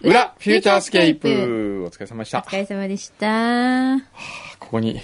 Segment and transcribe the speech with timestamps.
[0.00, 1.84] 裏、フューチャースケープ。
[1.86, 2.38] お疲れ様でした。
[2.38, 3.98] お疲れ様でした。
[4.58, 5.00] ここに、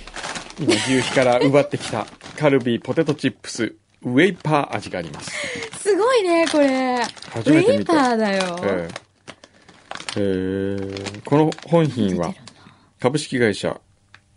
[0.58, 2.06] 今、牛皮から奪ってきた、
[2.38, 5.30] カルビーポテトチップス、ウェイパー味があります。
[5.78, 7.02] すごいね、これ。
[7.02, 8.56] ウ初めて見たェイパーだよ。
[8.64, 9.10] ええ
[10.16, 12.34] えーこの本品は、
[12.98, 13.80] 株式会社、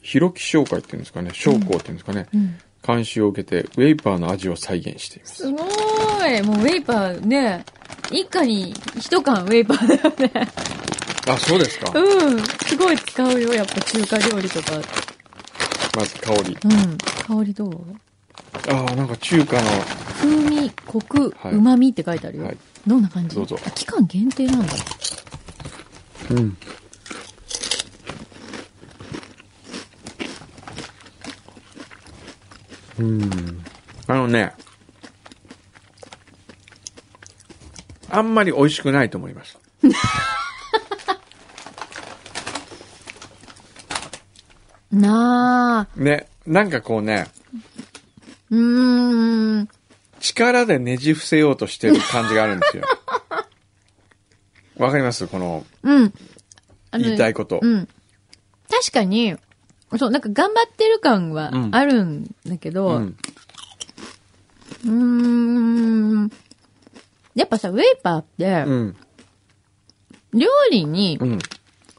[0.04, 5.36] ひろき商会っていうんですかね、商工っていうんですかね、ん監修を受けて、ウェイパーの味を再現しています。
[5.38, 5.57] すご
[6.28, 6.42] い。
[6.44, 7.66] もうウェイパーね、
[8.11, 10.52] 一家に一缶ウェイパーだよね。
[11.28, 11.97] あ、そうですか。
[11.97, 12.44] うん。
[12.44, 14.82] すごい使うよ、やっぱ中華料理とか。
[15.96, 16.58] まず香り。
[16.64, 16.97] うん。
[17.38, 17.72] 香りどう？
[18.70, 19.61] ああ、なんか中華の、
[20.20, 22.46] 風味、コク、はいうまみって書いてあるよ。
[22.46, 23.38] はいどんな感じ？
[23.38, 24.74] どうぞあ期間限定なんだ。
[26.32, 26.58] うん。
[33.00, 33.64] うん。
[34.08, 34.53] あのね、
[38.09, 39.58] あんまり美味しくないと思います。
[44.91, 45.99] なあ。
[45.99, 47.25] ね、なんかこうね、
[48.52, 49.69] うーん。
[50.19, 52.83] 力でねじ伏せようとしてる感じがあるんですよ。
[54.77, 55.27] わかります？
[55.27, 56.14] このうん。
[56.91, 57.59] あの言いたいこと。
[57.61, 57.88] うん。
[58.69, 59.36] 確かに、
[59.97, 62.91] そう、なんか頑張ってる感はうんあるんだけど、う。
[62.95, 64.89] うんー
[66.25, 66.31] ん。
[67.36, 68.95] やっぱさ、ウェイパーって、うん。
[70.33, 71.39] 料理に、うん。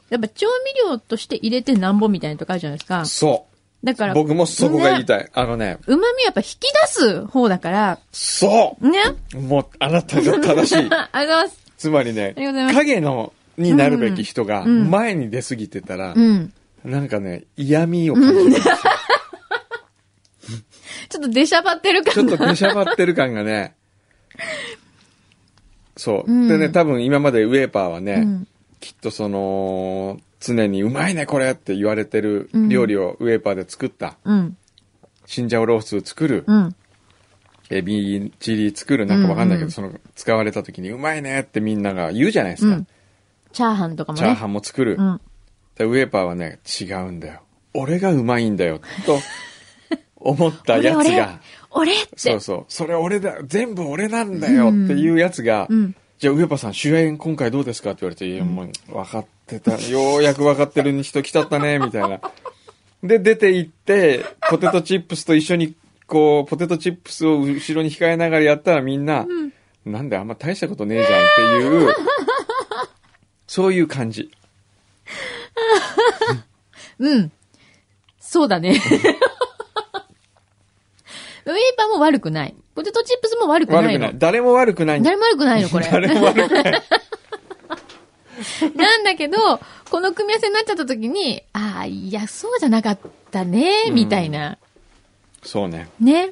[0.09, 3.05] やっぱ調味料として入れてなんぼみたいなとこあるじゃないですか。
[3.05, 3.85] そう。
[3.85, 5.05] だから、僕もそこが言いい。
[5.05, 5.29] たい。
[5.33, 8.99] あのね、旨味やっぱ引き出す方だから、そうね。
[9.33, 10.75] もう、あなたが正しい。
[10.77, 11.57] ありがとうございます。
[11.77, 12.33] つまりね
[12.73, 16.53] 影の、になるべき人が、うん前に出過ぎてたら、うん。
[16.85, 18.75] なんかね、嫌味を感じるんですよ。
[21.09, 22.25] ちょっと出しゃばってるちょ。
[22.25, 23.75] っと出しゃばってる感がね、
[25.97, 26.31] そう。
[26.31, 28.47] うんでね、多分今までウェーパーはね、うん
[28.81, 34.57] きっとその、常にうまいねこれって言われてる料理をウェーパーで作った、うん。
[35.25, 36.75] チンジャオロース作る、うん。
[37.71, 42.75] エビチリ作る、なんかわかんないけど、うんうんその、使われた時にうまいねってみんなが言うじゃないですか。
[42.75, 42.87] うん。
[43.53, 44.23] チャーハンとかもね。
[44.23, 44.97] チャーハンも作る。
[44.99, 45.21] うん。
[45.77, 47.41] でウェーパーはね、違うんだよ。
[47.73, 49.19] 俺がうまいんだよ、と
[50.15, 51.39] 思ったやつ俺が、
[51.71, 52.09] 俺って。
[52.17, 55.95] そうそう、それ俺だ、全部俺なんだよっていうやつが、うん。
[56.17, 57.91] じゃあ、ウェーパーさん、主演今回どうですか？
[57.91, 59.77] って言われて、いや、もう、分かってた。
[59.89, 62.21] ようやく分かってる人来たったね、 みたいな。
[63.03, 65.75] で、出て行って、ポテトチップスと一緒に、
[66.07, 69.27] こう、ポテトチップスを後ろに控えながらやったらみんな、
[69.85, 71.93] なんであんま大したことねえじゃんっていう、
[73.47, 74.31] そういう感じ。
[76.99, 77.31] うん。
[78.19, 78.81] そうだね。
[81.45, 82.55] ウェイパーも悪くない。
[82.73, 83.89] ポテトチップスも悪くないの。
[83.89, 84.11] 悪くない。
[84.17, 85.87] 誰も悪くないんだ誰も悪くないの、これ。
[85.87, 86.83] 誰も悪くない。
[88.75, 89.37] なんだけど、
[89.89, 92.99] この組み合わせになっちゃった時に、ああ、いや、そうじゃなかっ
[93.31, 94.57] たね、みたいな。
[95.43, 95.87] そうね。
[95.99, 96.31] ね。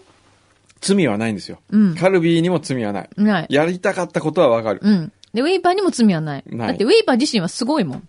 [0.81, 1.59] 罪はないんですよ。
[1.69, 1.95] うん。
[1.95, 3.09] カルビーにも罪はない。
[3.15, 3.45] ない。
[3.49, 4.81] やりたかったことはわかる。
[4.83, 5.11] うん。
[5.33, 6.43] で、ウェイパーにも罪はない。
[6.47, 8.07] ないだってウェイパー自身はすごいもん。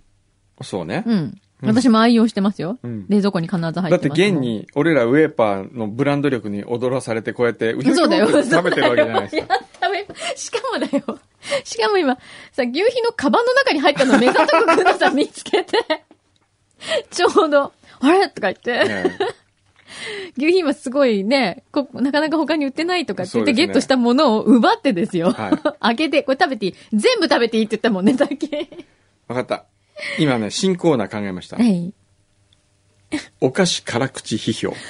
[0.62, 1.04] そうね。
[1.06, 1.41] うん。
[1.62, 2.78] 私も愛用してますよ。
[2.82, 3.91] うん冷蔵庫に必ず入ってます。
[3.91, 4.38] だって現。
[4.38, 8.26] に、俺らウェーパーのブランド力に踊らされて、こうやって、うひょそうだよ。
[8.28, 9.54] 食べてるわけじゃないですか。
[9.56, 11.19] いや食べ、しかもだよ。
[11.65, 12.19] しかも今、
[12.53, 15.78] さ、牛皮のカバンの中に入ったの目ざとくくんのさ、見つけて、
[17.10, 18.28] ちょうど、あれ？
[18.28, 19.19] とか言って、ね
[20.36, 25.31] 牛皮今すごいねこ、なかなか他に売ってないとかって言って、そうですねゲットしたものを奪ってですよ。
[25.31, 28.69] はい 開けて、これ食べていい全部食べていいって言ったもんね、だけ。
[29.28, 29.65] わかった。
[30.19, 31.56] 今ね、新コーナー考えました。
[31.56, 31.93] はい。
[33.41, 34.75] お菓子辛口批評。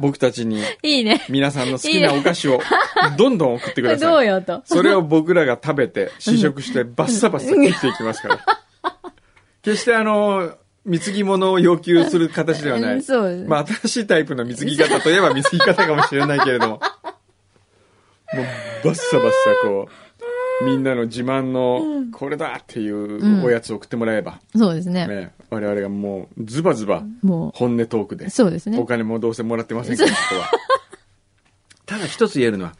[0.00, 1.24] 僕たちにいいね。
[1.28, 2.60] 皆さんの好きなお菓子を
[3.16, 4.26] どんどん送ってくだどさい。
[4.26, 4.62] うよと。
[4.64, 8.44] それを僕らが食べて、試食して、バッサバッサ切っていきますから。
[9.62, 12.94] 決してあの、貢ぎ物を要求する形ではない。
[12.96, 16.80] うんそうまあ、新しいタイプの貢ぎ方といえば貢ぎ方かもしれないけれども。
[18.34, 18.44] もう、
[18.84, 19.32] バッサバッサ
[19.62, 20.03] こう、
[20.64, 25.06] みんなの自慢の、これだっていうおやつを送ってもらえば、そうですね。
[25.06, 28.84] ね、我々がもう、ズバズバ、も本音トークでう、、そうですねお。
[28.86, 30.50] 金もどうせもらってませんから、ここは。
[31.86, 32.74] ただ一つ言えるのは、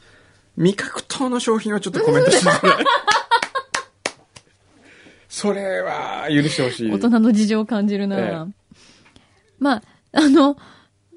[0.57, 2.51] 味覚糖の商品はちょっとコメントしてい。
[5.29, 6.91] それは許してほしい。
[6.93, 8.45] 大人の事情を感じるな、え
[9.59, 9.83] まあ、
[10.13, 10.57] あの、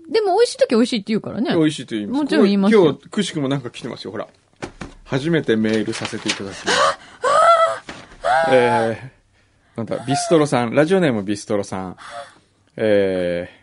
[0.09, 1.55] でも美味しい時は美味しいって言うからね。
[1.55, 2.21] 美味しいと言います。
[2.23, 4.27] もちろん言いますよ今日、くしくもなんか来てますよ、ほら。
[5.07, 6.99] 初めてメールさせていただきます。
[8.51, 11.97] えー、なんだ、ビストロさん、ラジオネームビストロさん。
[12.77, 13.57] えー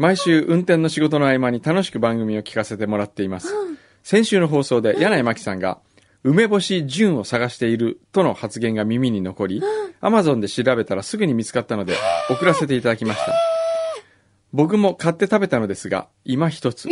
[0.00, 3.54] 毎週運転の仕事の合間に楽しく番組を聞かせてもらっています。
[4.02, 5.78] 先週の放送で柳井真紀さんが、
[6.24, 9.62] 梅干し純を探しているとの発言が耳に残り、
[10.00, 11.96] アマゾンで調べたらすぐに見つかったので、
[12.30, 13.34] 送らせていただきました。
[14.54, 16.88] 僕も買って食べたのですが、今一つ。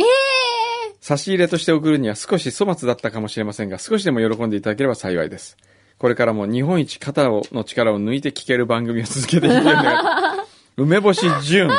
[1.01, 5.57] 差し入れとして送るには少し粗末だったかもしれませんが、少しでも喜んでいただければ幸いです。
[5.97, 10.45] これからも日本一肩をの力を抜いて聞ける番組を続けていけるのが、
[10.77, 11.69] 梅干し純。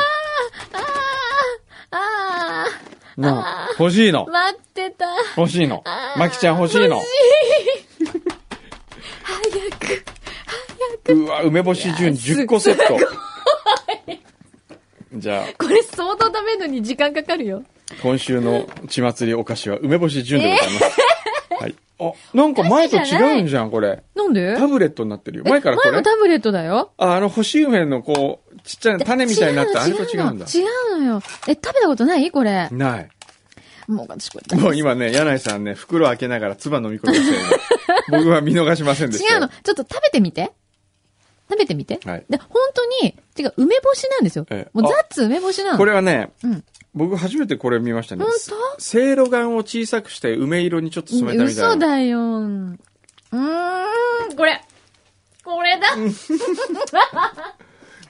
[1.91, 2.65] あ
[3.17, 4.31] なあ、欲しいのー、。
[4.31, 5.05] 待ってた。
[5.37, 5.83] 欲しいの
[6.17, 7.01] まきちゃん欲しいの。
[9.23, 11.13] 早く。
[11.13, 12.97] うわ、梅干し純10個セット。
[15.15, 17.63] じゃあ、これ相当食べるのに時間かかるよ。
[18.01, 20.83] 今週の血祭りお菓子は梅干し純でございます。
[21.63, 21.75] はい。
[21.99, 24.01] あ、なんか前と違うんじゃん、これ。
[24.15, 24.55] なんで？
[24.57, 25.43] タブレットになってるよ。
[25.45, 26.91] 前からこれ前もタブレットだよ。
[26.97, 30.45] あ、あの干し梅のこう、ちっちゃい種みたいになって、あれと違うんだ。
[30.45, 30.61] 違
[30.95, 31.21] うのよ。
[31.47, 32.31] え、食べたことない？
[32.31, 32.69] これ。
[32.71, 33.09] ない。
[33.87, 34.57] もう私これ。
[34.57, 37.57] もう今ね、柳井さんね、袋開けながら唾飲み込みました。
[38.17, 39.35] 僕は見逃しませんでしたよ。
[39.35, 39.47] 違うの。
[39.49, 40.51] ちょっと食べてみて。
[41.49, 41.99] 食べてみて。
[42.05, 44.45] はいで、本当に、違う、梅干しなんですよ。
[44.49, 45.77] ええもうザッツ梅干しなの。
[45.77, 46.63] これはね、うん。
[46.93, 48.33] 僕初めてこれ見ましたね本。
[48.77, 51.69] せいろがんを小さくして梅色にちょっと染めたみたいな。
[51.69, 52.19] 嘘だよ。
[52.19, 52.77] うーん、
[54.35, 54.61] これ。
[55.43, 55.87] これだ。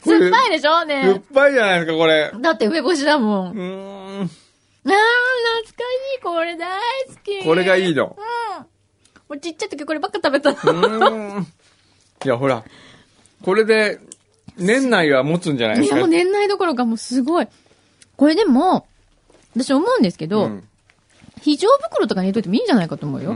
[0.03, 0.71] 酸っぱいでしょ？
[0.71, 2.31] 酸っねぱいじゃないですか、これ。
[2.41, 3.47] だって梅干しだもん。
[3.49, 4.27] あー、うーん。
[4.83, 4.97] 懐か
[5.63, 5.69] し
[6.17, 6.21] い。
[6.23, 6.69] これ大
[7.07, 7.43] 好き。
[7.45, 8.17] これがいいの。
[8.17, 8.63] うん。
[8.63, 8.65] も
[9.29, 11.37] うちっちゃい時こればっか食べたの。
[11.39, 11.47] ん。
[12.25, 12.63] いや、ほら。
[13.43, 13.99] これで、
[14.57, 15.97] 年内は持つんじゃないですか？
[15.97, 17.47] いや、もう年内どころかもうすごい。
[18.21, 18.85] これでも、
[19.55, 20.67] 私思うんですけど、うん
[21.41, 23.31] 非常袋とかに入れといてもいいんじゃないかと思うよ。
[23.31, 23.33] う。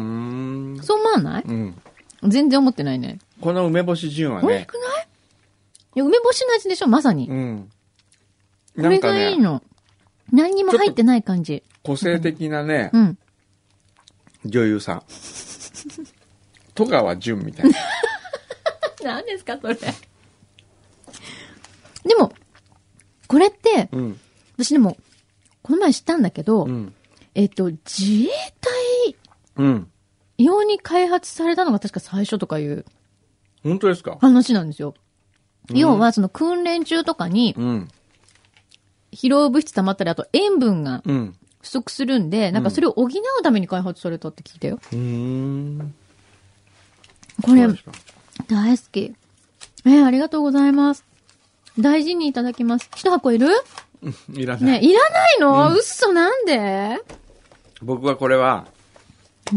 [0.84, 1.44] そう思わない？
[1.44, 1.76] うん。
[2.22, 3.18] 全然思ってないね。
[3.42, 5.08] この梅干し純はね美味しく、ない？
[5.96, 7.28] いや、梅干しの味でしょまさに。
[7.28, 7.72] うん。
[8.76, 9.64] これがいいの。
[10.32, 11.64] 何にも入ってない感じ。
[11.82, 13.18] 個性的なね、うん。
[14.46, 15.04] 女優さん。
[16.76, 17.76] 戸川純みたいな。
[19.04, 19.74] 何ですか、それ。
[19.74, 19.82] で
[22.20, 22.32] も、
[23.28, 24.20] これって、うん。
[24.58, 24.98] 私でも、
[25.62, 26.94] この前知ったんだけど、うん。
[27.34, 28.30] えっと、自衛
[28.62, 29.16] 隊
[29.58, 29.92] うん。
[30.38, 32.86] 用に開発されたのが確か最初とかいう
[33.64, 34.18] 本当ですか？
[34.22, 34.90] 話なんですよ。
[35.70, 37.90] うん要は、その訓練中とかにうん。
[39.12, 41.36] 疲労物質溜まったり、あと塩分がうん。
[41.62, 43.10] 不足するんで、なんかそれを補う
[43.44, 44.80] ために開発されたって聞いたよ。
[44.92, 45.96] うーん。
[47.44, 47.68] これ
[48.48, 49.16] 大好き。
[49.86, 51.04] えーありがとうございます。
[51.80, 52.88] 大事にいただきます。
[52.96, 53.48] 一箱いる？
[54.34, 54.82] いらない。
[54.82, 57.00] ね、いらないの、嘘なんで？
[57.82, 58.68] 僕はこれは、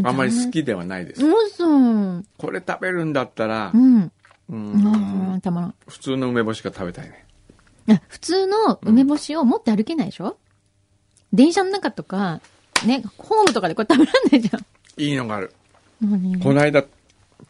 [0.04, 1.24] あんまり好きではないです。
[1.24, 1.66] 嘘。
[1.66, 1.78] う
[2.18, 2.26] ん。
[2.36, 4.12] これ食べるんだったら、うん。
[4.50, 5.74] うん、たまらん。
[5.86, 7.26] 普通の梅干しが食べたいね。
[7.90, 10.38] あ普通の梅干しを持って歩けないでしょ、
[11.32, 12.40] 電車の中とか、
[12.86, 14.64] ね、ホームとかでこれ食べらんないじゃん。
[15.00, 15.54] いいのがある。
[16.00, 16.38] 何？
[16.38, 16.84] この間、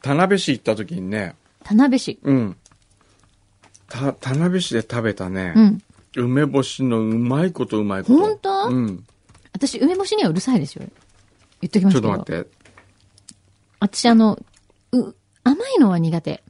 [0.03, 1.35] 田辺市行った時にね、
[1.65, 2.19] 田辺市。
[2.23, 2.57] うん。
[3.89, 5.83] た、田辺市で食べたねう、ん。
[6.17, 8.19] 梅干しのうまいことうまいこと。
[8.19, 9.05] ほんとうん。
[9.53, 10.85] 私、梅干しにはうるさいですよ。
[11.61, 12.13] 言っときまちょすけど。
[12.15, 12.51] っと待って。
[13.81, 14.39] 私、あの、
[14.93, 15.15] う、
[15.45, 16.43] 甘いのは苦手。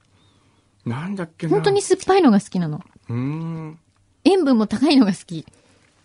[0.87, 1.51] なんだっけな。
[1.51, 1.83] 本当に。
[1.83, 2.83] 酸っぱいのが好きなの。
[3.09, 3.79] うーん。
[4.25, 5.47] 塩分も高いのが好き。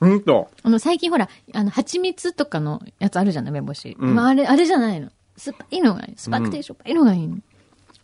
[0.01, 0.49] うんと？
[0.63, 3.97] あの、最近ほら、あの、蜂蜜とかのやつあるじゃん、梅干し。
[3.99, 5.09] うんまあ、あれ、あれじゃないの。
[5.37, 6.13] 酸っぱいのがいい。
[6.17, 7.37] 酸っぱくてしょっぱいのがいいの。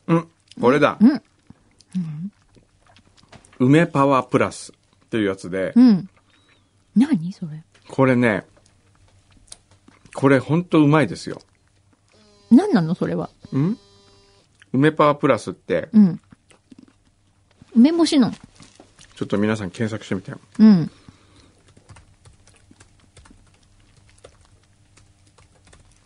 [0.07, 0.27] うん。
[0.61, 0.97] これだ。
[0.99, 1.21] うん。
[3.59, 4.71] 梅パワープラス
[5.09, 6.07] っていうやつで、うん。
[6.95, 7.33] 何？
[7.33, 7.63] それ。
[7.87, 8.45] これね、
[10.13, 11.41] これほんとうまいですよ。
[12.51, 12.93] 何なの？
[12.93, 13.31] それは。
[13.55, 13.75] ん？
[14.71, 16.21] 梅パワープラスって、うん。
[17.75, 18.31] 梅干しの。
[19.15, 20.39] ちょっと皆さん検索してみてよ。
[20.59, 20.91] うん。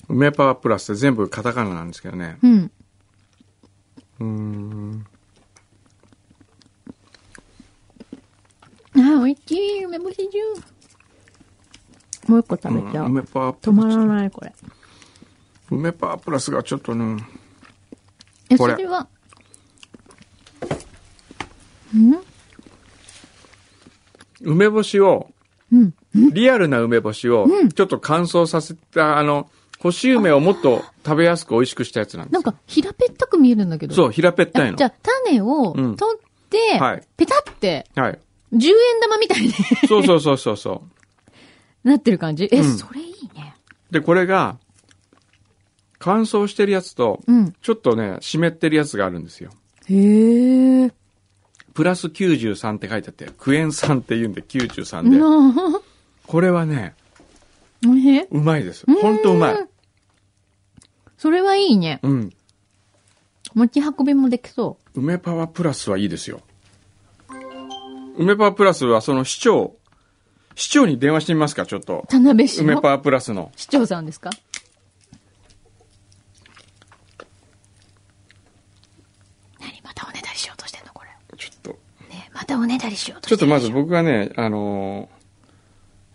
[0.07, 2.37] 梅パワープラスって全部カタカナなんですけどね。
[2.41, 2.71] うん。
[4.19, 5.05] うーん。
[9.03, 9.83] あー、美味しい。
[9.85, 13.07] 梅干しジューもう一個食べちゃう。
[13.07, 13.87] 梅パワープ止ま。
[13.87, 14.53] らない、これ。
[15.71, 17.17] 梅パワープラスがちょっとね、
[18.49, 19.07] え、これそれは、
[21.93, 22.19] うん？
[24.41, 25.29] 梅干しを、
[25.71, 25.93] うん。
[26.31, 33.95] リアルな梅干しをうん、ちょっと乾燥させた、あの、干し梅をもっと食べやすく美味しくしたやつなんですよなんか、平べったく見えるんだけど。
[33.95, 34.75] そう、平べったいの。
[34.75, 34.93] あじゃあ、
[35.25, 36.19] 種をうん取っ
[36.49, 38.19] て、はいペタって、はい。
[38.53, 39.51] 10円玉みたいに
[39.87, 40.83] そうそうそうそうそ
[41.83, 41.87] う。
[41.87, 42.47] なってる感じ？
[42.51, 43.55] え、うんそれいいね。
[43.91, 44.57] で、これが、
[45.99, 47.53] 乾燥してるやつと、うん。
[47.61, 49.51] ちょっとね、湿ってるやつがあるんですよ。
[49.87, 50.91] へえ。
[51.73, 55.17] プラス93って書いてあって、クエン酸って言うんで93で。
[55.17, 55.81] うん。
[56.27, 56.95] これはね、
[57.81, 58.85] うまいです。
[58.85, 59.67] ほんとうまい。
[61.17, 61.99] それはいいね。
[62.03, 62.29] うん。
[63.53, 66.41] 持ち運びもできそ梅パワープラスはいいですよ。
[68.17, 69.75] 梅パワープラスはその市長、
[70.55, 72.07] 市長に電話してみますか、ちょっとう。。
[72.07, 72.73] 田辺市の？
[72.73, 73.51] 梅パワープラスの。
[73.55, 74.29] 市長さんですか？
[79.59, 81.09] 何またおねだりしようとしてんのこれ。
[81.37, 81.69] ちょっと。
[82.09, 85.09] ねまたおねだりしようとちょってとまず僕がね、あの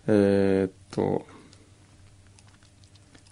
[0.06, 1.26] ーえーっと、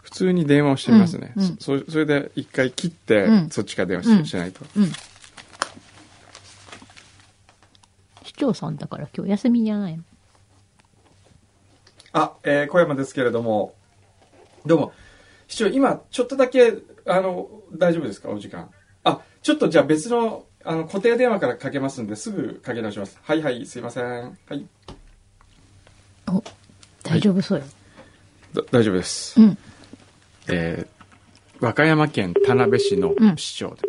[0.03, 1.33] 普通に電話をしてみますね。
[1.37, 4.65] うんうんそそれで一回切って、うんそっちから電話し,、うんしないと。
[4.77, 4.93] うん。
[8.25, 10.03] 市長さんだから今日休みじゃないの？
[12.13, 13.75] あ、えー小山ですけれども、
[14.65, 14.93] どうも、
[15.49, 16.75] 市長、今、ちょっとだけ、
[17.07, 18.71] あの、大丈夫ですか、お時間。
[19.05, 23.19] あ、ちょっとじゃあ別の、あの、固定電話からかけますんで、すぐかけ直します。
[23.23, 24.05] はいはい、すいません。
[24.05, 24.67] はい。
[26.29, 26.43] お、
[27.03, 27.65] 大丈夫そうよ。
[28.55, 29.41] だ大丈夫です。
[29.41, 29.59] うん。
[30.49, 30.97] えー
[31.59, 33.83] 和歌山県田辺市のうん市長で。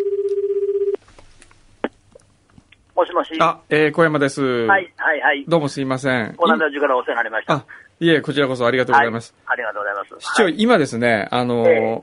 [2.97, 3.29] もしもし。
[3.39, 4.41] あ、えー小山です。
[4.41, 5.45] はい、はい、はい。
[5.47, 6.33] どうもすいません。
[6.35, 7.53] ご覧の時からお世話になりました。
[7.53, 7.65] あ、
[7.99, 9.35] いえ、こちらこそありがとうございます。
[9.45, 9.53] はい。
[9.53, 10.25] ありがとうございます。
[10.25, 10.55] 市長、はい。
[10.57, 12.01] 今ですね、あのーえ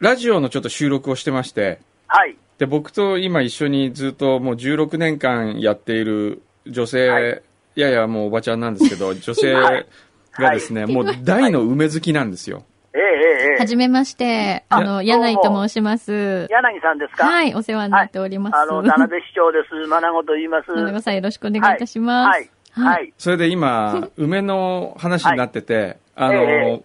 [0.00, 2.36] ラジオのちょっと収録をしてまして、はい。
[2.56, 7.42] で、僕と今一緒にずっともう16年間やっている女性、はい
[7.76, 9.86] い、やいやもうおばちゃんなんですけど、女性はい
[10.32, 12.64] がですね、もう大の梅好きなんですよ。
[12.94, 16.46] ええええええはじめまして、あの、柳井と申します。
[16.48, 17.26] 柳さんですか？
[17.26, 18.56] はい、お世話になっております。
[18.56, 19.74] あの、田辺市長です。
[19.88, 20.70] まなごと言います。
[20.70, 22.36] 野永さんよろしくお願いいたします。
[22.36, 22.50] はい。
[22.94, 23.12] はい。
[23.18, 26.82] それで今、梅の話になってて、 あの、ええ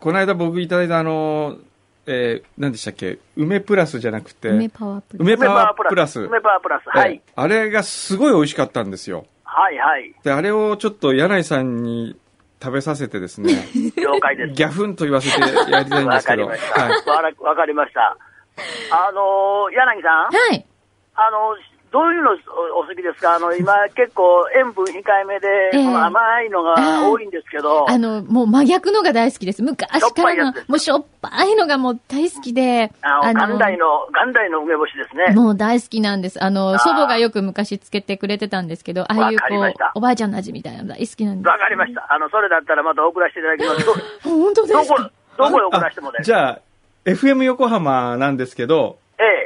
[0.00, 1.56] この間僕いただいたあの、
[2.06, 3.18] えー、何でしたっけ？
[3.36, 5.20] 梅プラスじゃなくて、梅パワープラス。
[5.20, 6.20] 梅パワープラス。
[6.20, 6.88] 梅パワープラス。
[6.88, 7.20] はいええ。
[7.34, 9.26] あれがすごい美味しかったんですよ。
[9.44, 10.14] はい、はい。
[10.22, 12.16] で、あれをちょっと柳井さんに
[12.60, 13.52] 食べさせてですね、
[13.96, 14.52] 了解です。
[14.54, 16.46] ギャフンと言わせてやりたいんでわすけど。
[16.48, 16.82] かりました。
[16.82, 16.92] はい。
[17.06, 18.16] わらわかりました。
[18.90, 20.34] あの、柳さん？
[20.34, 20.66] はい。
[21.14, 21.56] あの、
[21.90, 22.30] どういうの
[22.76, 23.36] おお好きですか？
[23.36, 24.90] あの、今 結構塩分控
[25.22, 29.62] えめで、甘いのが多いんですけど、あの、もう真逆のが大好きです。
[29.62, 35.34] 昔からしょっぱいやのもうしょっぱいのがもう大好きで、あの、元来の、元来の梅干しですね。
[35.34, 36.42] もう大好きなんです。
[36.42, 41.48] あの、祖母がよく昔つけてくれてたんですけど、ああいうこうおばあちゃんの味みたいなの大好きなんです。
[41.48, 42.06] わかりました。
[42.10, 43.86] あの、それだったらまた送らせていただきます。
[43.86, 43.92] ど
[44.30, 46.18] 本当でどこすか、どこへ送らせてもね。
[46.22, 46.58] じゃあ、
[47.06, 48.98] FM 横浜なんですけど、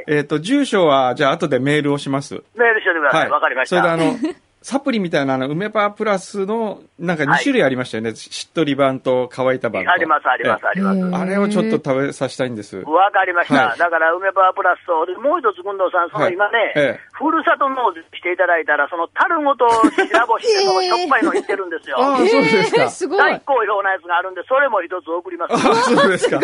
[0.07, 2.35] ええ、えっ、と、住所は、じゃあ後でメールをします。
[2.55, 3.29] メールしておいてください。
[3.29, 3.81] わ、かりました。
[3.81, 4.17] それであの、
[4.63, 8.15] サプリみたいなあの、梅パワープラスの、なんか2種類ありましたよね。
[8.15, 9.91] しっとり版と乾いた版と。
[9.91, 10.99] あります、あります、あります。
[10.99, 12.77] ええあれをちょっと食べさせたいんです。
[12.77, 13.67] わかりました。
[13.67, 21.97] はいだから、梅パワープラスと、でもう一つ、軍藤さん、そのはい今ね、ええふるさと納税していただいたら、その樽ごと白干しで、そのしょっぱいの言ってるんですよ。
[21.99, 22.83] ああ、そうですか。
[22.83, 23.19] えーすごい。
[23.19, 25.53] 最高評なやつがあるんで、それも一つ送ります。
[25.53, 26.39] あそうですか。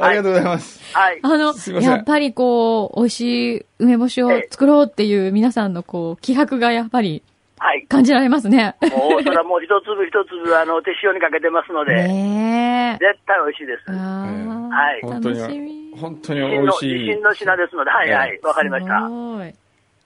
[0.00, 0.96] ありがとうございます。
[0.96, 1.20] はい。
[1.22, 7.22] あのやっぱりこう、美味しい梅干しを作ろうっていう皆さんのこう、気迫がやっぱり
[7.58, 7.86] はい。
[7.86, 8.76] 感じられますね。
[8.82, 13.04] もう、それはもう一粒一粒、あの、手塩にかけてますので、ねえ。
[13.04, 13.90] 絶対美味しいです。
[13.90, 15.94] はい本当に、。
[15.96, 17.22] 本当に美味しい自信。
[17.22, 18.40] の品ですので、はいはい。
[18.42, 19.00] わかりました。
[19.00, 19.54] すごい。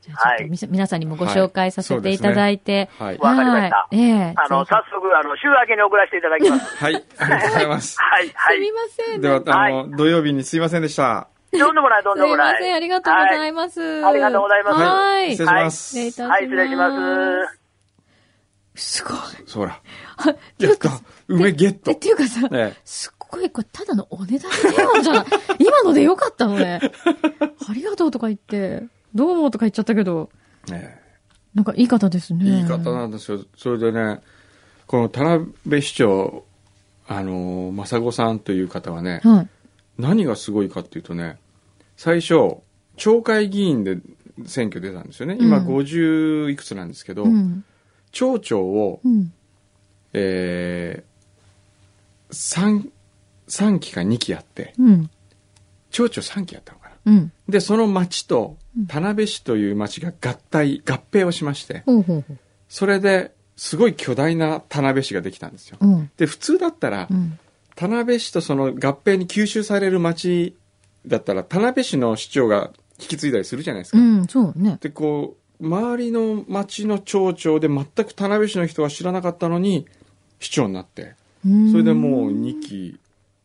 [0.02, 2.90] じゃあちょっとはい皆さんにもご紹介させていただいて。
[2.98, 3.18] はい。
[3.18, 6.76] わかりましたはいええあの、ぜ早速、あの、週明けに送らせていただきます。
[6.76, 6.94] はい。
[7.18, 7.96] ありがとうございます。
[8.00, 8.72] はい、はひすみい。
[8.72, 9.20] ません。
[9.20, 11.28] では、あはの、土曜日にすいませんでした。
[11.58, 12.54] とんでもな い、とんすでもない。
[12.54, 12.74] みません。
[12.74, 13.80] ありがとうございます。
[13.80, 15.30] はいありがとうございますはい。
[15.32, 15.88] 失礼します。
[15.88, 16.30] 失礼いたします。
[16.30, 16.90] はい、失礼しま
[17.54, 17.58] す。
[18.74, 19.16] すごい。
[19.46, 19.80] そうだ。
[20.16, 21.00] あっていうか、。
[21.28, 21.98] 梅ゲットえ、っ。
[21.98, 25.24] ていうかさ、えすっごい、これ、ただのおねだり電話じゃない。
[25.60, 26.80] 今のでよかったのね。
[27.68, 30.30] ありがとうとか言って、どうもとか言っちゃったけど、
[30.72, 31.02] ええ
[31.54, 32.46] なんかいい方ですね。
[32.46, 33.40] いい方なんですよ。
[33.58, 34.20] それでね、
[34.86, 36.44] この田辺市長、
[37.06, 39.48] あの、正子さんという方はね、はい。
[40.02, 41.38] 何がすごいかっていうとね、
[41.96, 42.58] 最初、
[42.96, 43.98] 町会議員で
[44.46, 45.38] 選挙出たんですよね。
[45.40, 47.64] 今うん50いくつなんですけど、うん。
[48.10, 49.32] 町長を、うん。
[50.12, 52.90] えー、3、
[53.48, 55.10] 3期か2期やって、うん。
[55.90, 57.12] 町長3期やったのかな。
[57.12, 57.32] うん。
[57.48, 61.84] で、その町とうん田辺市という町が合体、合併をしまして。
[62.68, 65.76] それですごい巨大な田辺市ができたんですよ。
[65.80, 66.10] うん。
[66.16, 67.38] で、普通だったらう、ん。
[67.74, 70.56] 田辺市とその合併に吸収される町
[71.06, 73.98] だったら、田辺市の市長が引き継いだりするじゃないですか。
[73.98, 74.78] うん、そうね。
[74.80, 79.86] で、こう、周りの町の町長で全く田辺市の人は知らなかったのに、
[80.40, 81.14] 市長になって、
[81.70, 82.98] それでもう2期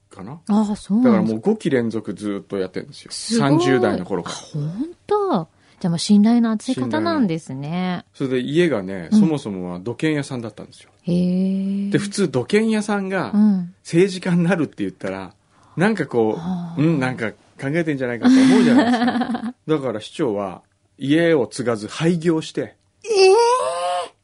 [0.10, 0.39] かな？
[0.48, 3.12] ああ、そうだからもう5期連続ずっとやってるんですよ。
[3.12, 5.48] すごい30代の頃かあ本当？
[5.79, 8.03] じゃあもう信頼の厚い方なんですね。
[8.13, 10.89] それで家がね、うんそもそもは土建屋さんだったんですよ。
[11.05, 13.74] で、普通土建屋さんがうん。
[13.84, 15.34] 政治家になるって言ったら、
[15.75, 19.53] なんかこはあう、うん、なんか考えてんじゃないかと思うじゃないですか。
[19.67, 20.63] だから市長は
[20.98, 23.34] 家を継がず廃業して、ええ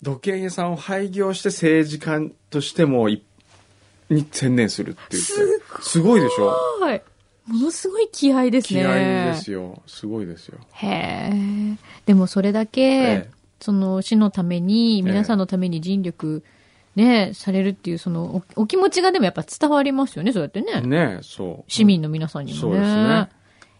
[0.02, 2.20] 土建屋さんを廃業して政治家
[2.50, 3.24] としてもい
[4.10, 5.82] に専念するって言って。
[5.82, 6.48] すごいでしょ？
[6.82, 7.02] はい。
[7.48, 8.82] ものすごい気合ですね。
[8.82, 9.82] 気合ですよ。
[9.86, 10.60] すごいですよ。
[10.72, 11.32] へえ。
[12.06, 16.44] でもそれだけ、ええその市のために、え皆さんのために尽力、
[16.98, 20.82] ね、されるっていう、そのお、お気持ちがでもやっぱ伝わりますよね、そうやってね。
[20.82, 21.72] ねそう。
[21.72, 22.62] 市民の皆さんにもね。
[22.62, 23.30] そうですね。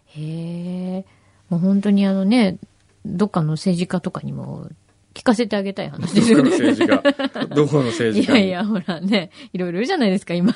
[0.06, 1.04] へえ。
[1.50, 2.56] もう本当にあのね、
[3.04, 4.68] どっかの政治家とかにも
[5.12, 6.70] 聞かせてあげたい話ですどこのよね。
[6.70, 8.40] 政治家どこの政治家に？
[8.48, 10.54] いやいや、ほらね、いろいろいるじゃないですか、今。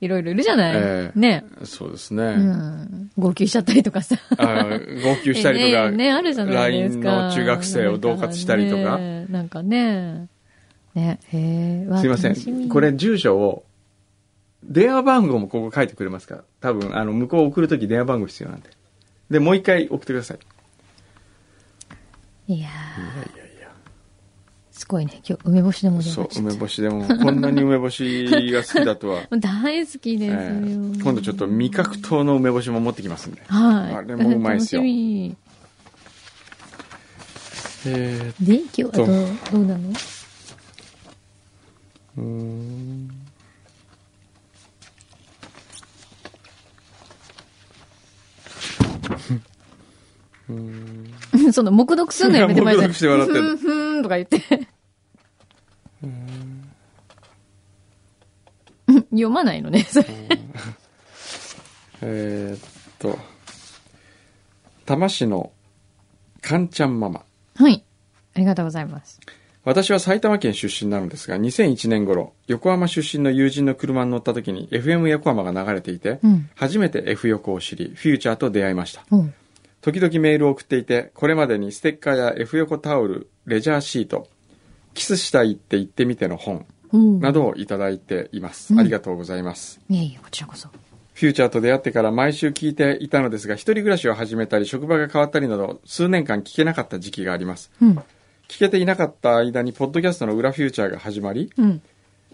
[0.00, 0.76] いろいろいるじゃない。
[0.76, 1.44] ええね。
[1.64, 2.22] そうですね。
[2.22, 3.10] うん。
[3.18, 4.16] 号泣しちゃったりとかさ。
[4.38, 7.08] あ号泣したりとか、 ねね、あるじゃないですか。
[7.08, 8.98] LINE の中学生を恫喝したりとか。
[8.98, 10.28] ねなんかね。
[10.94, 12.68] ね、へすいません。
[12.68, 13.64] これ、住所を、
[14.64, 18.70] 電話番号もここ書いてくれますか多分、あの、向こう送るとき電話番号必要なんで。
[19.30, 20.38] で、もう一回送ってください。
[22.48, 23.39] いやいや
[24.90, 25.22] ごいね。
[25.26, 29.22] 今日、梅干しでもそう、梅干しでも、こんなに梅干しが好きだとは。
[29.38, 33.42] 大好きですよ、えー今度ちょっと味覚糖の梅干しも持ってきますんで。
[33.46, 33.94] はい。
[33.94, 34.82] あれもうまいっすよ
[37.86, 39.90] えで、今日はどう、どうなの？
[39.90, 39.94] ー、
[42.18, 43.10] うーん。
[50.50, 54.40] うーんその、黙読すんのやめてもらえ黙読して笑ってるふんふんとか言って。
[59.10, 60.08] 読まないのね、それ。
[62.02, 62.60] えーっ
[62.98, 63.18] と、
[64.86, 65.52] 多摩市の
[66.40, 67.24] かんちゃんママ。
[67.56, 67.84] はい。
[68.34, 69.20] ありがとうございます。
[69.62, 76.48] 私は埼玉県出身なのですが、2001年頃、横浜出身の友人の車に乗った時に FM 横浜が流れていて、うん。
[76.54, 79.04] 初めて F 横を知り、フューチャーと出会いました。
[79.10, 79.34] うん。
[79.82, 84.28] 時々メールを送っていて、これまでにステッカーや F 横タオル、レジャーシート、
[84.94, 87.20] キスしたいって言ってみての本うん。
[87.20, 88.72] などをいただいています。
[88.74, 89.80] うんありがとうございます。
[89.88, 90.68] いえいえ、こちらこそ。
[90.68, 97.70] フューチャーと出会ってから毎週聞いていたのですが、一人暮らしを始めたり、職場が変わったりなど、数年間聞けなかった時期があります。
[97.80, 97.98] うん。
[98.48, 101.82] 聞けていなかった間に、ポッドキャストの裏フューチャーが始まり、うん。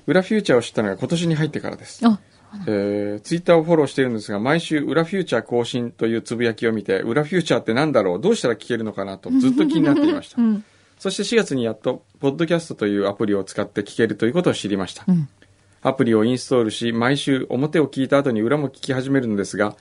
[0.07, 2.07] 裏フューチャーを知ったのが今年に入ってからです。
[2.07, 2.21] あ、
[2.69, 10.45] えー、ツイッターをフォローしているんですが、毎週裏フューチャー更新というつぶやきを見て、裏フューチャーって何だろうどうしたら聞けるのかなとずっと気になっていましたう。
[10.45, 10.64] ん。
[10.98, 15.12] そして4月にやっと、ポッドキャストというアプリを使って聞けるということを知りましたう。
[15.12, 15.28] ん。
[15.82, 19.76] アプリをインストールし、毎週表を聞いた後に裏も聞き始めるのですが、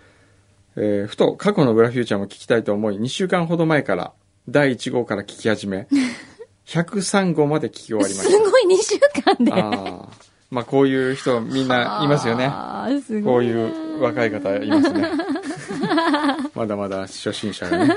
[0.75, 4.11] えーふと過去の裏フューチャーも聞きたいと思い、2週間ほど前から
[4.49, 5.87] 第1号から聞き始め、
[6.67, 9.51] 103号まで聞き終わりましすごい2週間で。
[9.51, 9.57] た。
[9.57, 10.09] ああ。
[10.51, 12.51] まあこういう人みんないますよね。
[13.23, 15.09] こういう若い方いますね。
[16.53, 17.95] まだまだ初心者がね。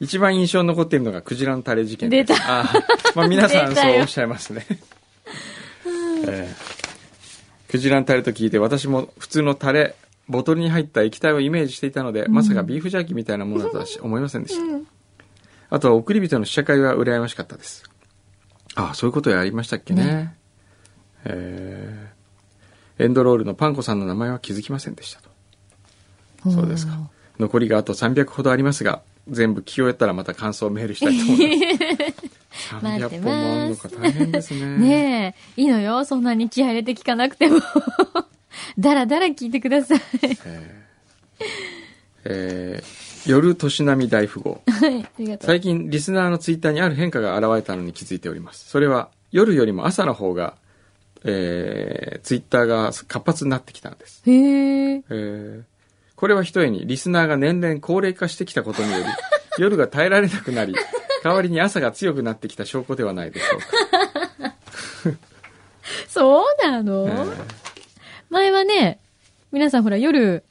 [0.00, 2.28] 一番印象に残っているのがクジラのタレ事件です。
[2.28, 2.72] 出ああ
[3.14, 4.66] まあ皆さん出たよそうおっしゃいますね。
[6.28, 6.54] ええ
[7.68, 9.96] クジラのタレと聞いて私も普通のタレ、
[10.28, 14.62] ボトルに入った液体をイメージしていたので、まさかビーフジャーキーみたいなものだとはし思いませんでした。
[15.68, 17.82] あとは送り人の試写会は羨ましかったです。
[18.76, 20.36] ああ、そういうことやりましたっけね。
[21.24, 22.16] えー
[22.98, 25.30] エンドロールのパンコさんの名前は気づきませんでしたと。
[26.50, 27.10] そうですか。
[27.38, 32.76] 残りがあと300ほどありますが、全部聞き終えたらまた感想をメールしたいと思います。
[32.76, 34.66] 300 待ってます本もあるのか大変ですね。
[34.78, 36.04] ねえ、いいのよ。
[36.04, 37.60] そんなに気合入れて聞かなくても。
[38.78, 40.00] だらだら聞いてください。
[42.24, 44.62] えー夜年並み大富豪。
[44.68, 45.46] はい、ありがとう。
[45.48, 48.68] 最近リスナーのツイッターにある変化が現れたのに気づいております。
[48.70, 50.54] それは夜よりも朝の方が、
[51.24, 54.22] えーツイッターが活発になってきたのです。
[54.26, 54.94] へえ。
[54.96, 55.62] えー
[56.16, 59.04] これはひとえにリスナーが年々高齢化してきたことにより、
[59.58, 60.74] 夜が耐えられなくなり、
[61.22, 64.54] 代わりに朝が強くなってきた証拠ではないでしょうか。
[66.08, 67.44] そうなの、えー
[68.28, 68.98] 前はね、
[69.52, 70.42] 皆さんほら夜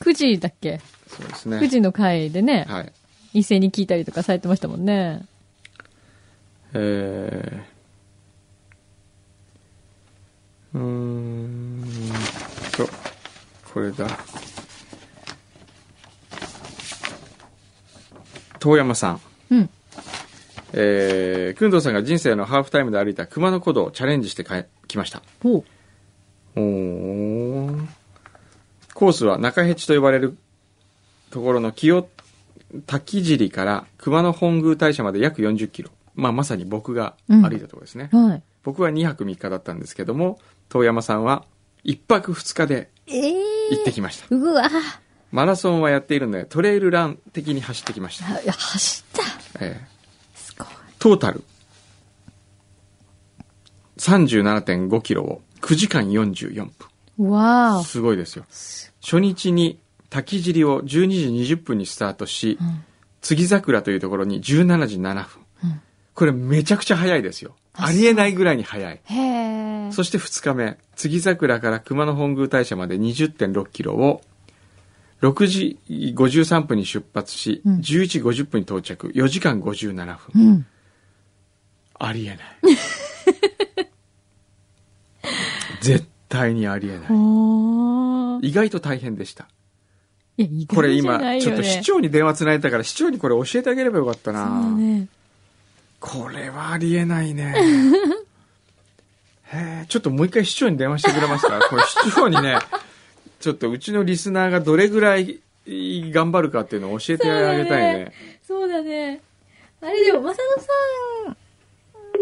[0.00, 0.80] 9時だっけ？
[1.08, 1.56] そうですね。
[1.58, 2.92] ?9 時の回でね、はい。
[3.32, 5.22] 一斉に聞いたりとかされてましたもんね。
[6.74, 11.84] えー、うーん
[12.76, 12.86] と、
[13.72, 14.06] これだ。
[18.62, 19.20] 遠山さん。
[19.50, 19.70] うん。
[20.72, 25.20] えー、くんどうさんが人生のハーフタイムで歩いた熊野古道をチャレンジして帰きました。
[25.44, 27.86] おー
[28.94, 30.36] コースは中ヘチと呼ばれる
[31.30, 32.06] ところの清
[32.86, 35.90] 滝尻から熊野本宮大社まで約40キロ。
[36.14, 38.10] まあ、まさに僕が歩いたところですね。
[38.12, 38.42] はい。
[38.62, 41.44] 僕は2泊3日だったんですけども、遠山さんは
[41.84, 43.32] 1泊2日でええ
[43.72, 44.26] 行ってきました。
[44.30, 44.70] うわ
[45.32, 48.26] マラソンはやっているので、トレイルラン的に走ってきました。
[48.26, 49.16] あいや走っ
[49.58, 49.64] た。
[49.64, 49.86] ええ
[50.34, 50.68] すごい。
[50.98, 51.42] トータル
[53.96, 56.68] 37.5キロを9時間44
[57.18, 57.84] わ分。
[57.84, 58.44] すごいですよ。
[59.00, 59.78] 初日に
[60.10, 60.86] 滝尻を12
[61.44, 62.84] 時20分にスタートし、ん
[63.22, 65.42] 次桜というところに17時7分。
[65.64, 65.80] うん
[66.14, 67.56] これめちゃくちゃ早いですよ。
[67.72, 69.00] あありえないぐらいに早い。
[69.10, 69.12] お。
[69.14, 69.92] へえ。
[69.92, 74.20] そして2日目、次桜から熊野本宮大社まで20.6キロを
[75.22, 80.16] 6時53分に出発し、うん11時50分に到着、4時間57分。
[80.34, 80.66] うん。
[81.98, 82.38] ありえない。
[85.80, 87.06] 絶対にありえな
[88.42, 88.48] い。
[88.48, 89.46] 意外と大変でした。
[90.36, 91.20] いや、意これ今。
[91.40, 94.70] ちょっと市長に電話つないだから、市長にこれ教えてあげればよかったな。
[94.70, 95.06] ね。
[96.00, 97.54] これはありえないね。
[99.52, 102.58] へえ、ちょっともう一回市長に電話してくれますかこれ市長にね、
[103.42, 108.12] ちょっとうちのリスナーがどれぐらい頑張るかっていうのを教えてあげたいね。
[108.46, 109.20] そうだね。
[109.80, 110.68] あれでも、まさのさ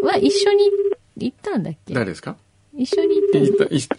[0.02, 0.70] んは一緒に
[1.18, 1.92] 行ったんだっけ？
[1.92, 2.36] 誰ですか？
[2.74, 3.98] 一緒に行ったんだいったい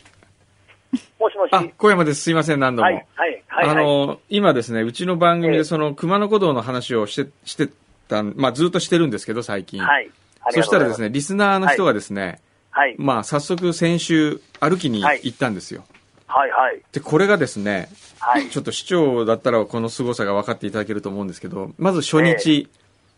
[1.20, 1.50] もしもし。
[1.54, 2.24] あ、小山です。
[2.24, 2.88] すいません、何度も。
[2.88, 3.70] はい、はい、はい。
[3.70, 7.70] あの、今ですね、うちの番組ええでその熊野古道の話をして、して
[8.08, 9.80] たん、まあずっとしてるんですけど、最近。
[9.80, 10.10] はい。
[10.50, 11.10] そしたらですね。
[11.10, 12.96] ね、リスナーの人がですね、はい。
[12.98, 15.84] まあ早速先週歩きに行ったんですよ。
[16.32, 16.82] はい、はい。
[16.94, 17.90] で、これがですね、
[18.20, 18.50] はい。
[18.50, 22.70] ちょっと市長だったらこの凄さが分かっていただけると思うんですけど、まず初日、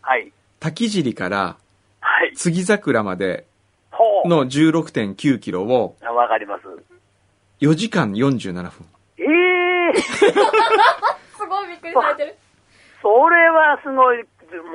[0.02, 0.32] はい。
[0.58, 1.56] 滝尻から
[2.00, 2.36] はい。
[2.36, 3.46] 次桜まで
[3.90, 4.28] ほう。
[4.28, 6.62] の16.9キロをわかります。
[7.60, 8.86] 4時間47分。
[9.18, 9.22] え
[9.94, 12.36] え すごいびっくりされてる。
[13.00, 14.24] それはすごい、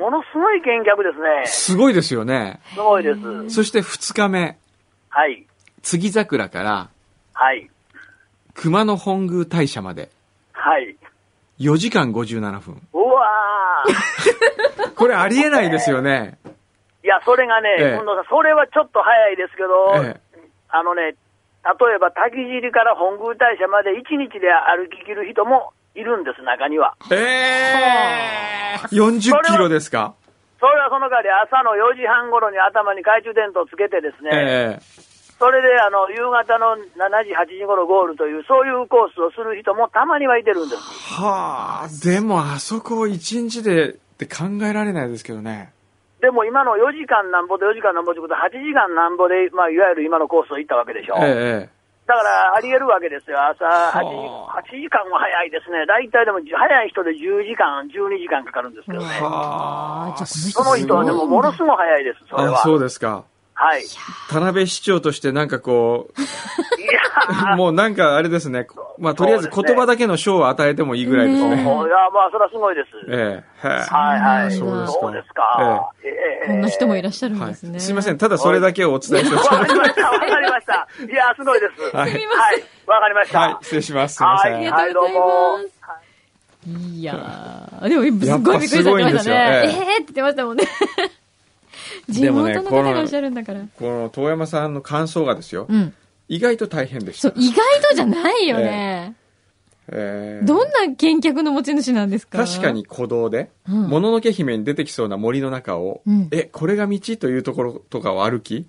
[0.00, 1.46] ものすごい見客ですね。
[1.46, 2.60] すごいですよね。
[2.72, 3.50] すごいです。
[3.50, 4.56] そして2日目、
[5.10, 5.46] はい。
[5.82, 6.88] 次桜から
[7.34, 7.70] はい。
[8.60, 10.10] 熊野本宮大社まで
[10.52, 10.94] はい。
[11.58, 12.76] 4時間57分。
[12.92, 14.92] うわー。
[14.94, 16.36] これありえないですよね。
[17.02, 21.14] いや、それがね、ええさん、それはちょっと早いですけど、ええあのね、例
[21.96, 26.96] えば滝尻から本宮大社まで1日で歩き切る人もいるんです、中には。
[27.10, 30.12] えー、40キロですか？
[30.60, 34.78] それはその代わり朝の4時半頃に頭に懐中電灯をつけてですね、え
[35.40, 41.16] それであの夕方の7時、8時頃ゴールという、そういうコースをする人もたまにはいてるんです。
[41.16, 45.72] ー、はあ、でもあそこを1日でって考えられないですけどね。
[46.20, 51.16] でも今の4時間なんぼで4時間なんぼということは、8時間なんぼで、まあ、いわゆる今のコースを行ったわけでしょ。
[51.18, 53.38] ええだから、あり得るわけですよ。
[53.38, 55.86] 朝8時はあ8時間は早いですね。
[55.86, 59.06] 大体でも、早い人で10時間、12時間かかるんですけどね。
[59.22, 62.58] はあ、その人はでも、ものすごい早いです、それあ、は。
[62.58, 63.24] そうですか。
[63.62, 63.82] はい。
[63.82, 63.84] い
[64.30, 68.66] 田辺市長としてなんかこやう、もうなんかあれですね。
[68.98, 71.56] まあとりあえず言葉だけの賞を与えてもいいぐらいですねね。
[71.56, 71.66] ー、いや、
[72.10, 72.88] まあ、それはすごいです。
[73.10, 73.78] ええはい
[74.20, 74.52] はいはい。
[74.52, 75.90] そうですかそうですか。
[76.04, 76.08] え
[76.44, 77.48] えこんな人もいらっしゃるんはい。
[77.50, 77.80] ですね。
[77.80, 78.18] すいません。
[78.18, 79.66] ただそれだけをお伝えしておきわます。
[79.66, 80.88] かりました、わかりました。
[81.04, 81.96] いや、すごいです。
[81.96, 82.22] はいはい。
[82.86, 83.40] わかりました。
[83.40, 83.64] はい。
[83.64, 84.16] 失礼します。
[84.16, 84.54] すいません。
[84.56, 85.80] ありがとうございます。
[86.66, 88.90] いやー、でも、すごいびっくりされてましたね。
[88.90, 90.64] やっぱすごいんですよえええーって言ってましたもんね。
[92.08, 93.60] 地でもね元の方がいらっしゃるんだから。
[93.78, 95.66] この遠山さんの感想がですよ。
[95.68, 95.92] うん。
[96.28, 97.56] 意外と大変でした。、意外
[97.90, 99.14] とじゃないよね。
[99.92, 102.46] ええどんな見客の持ち主なんですか？
[102.46, 102.70] 確か。
[102.70, 108.66] に古道で、うんもののけ姫に出てきそうな森の中を、うんえ、これが道というところとかを歩き、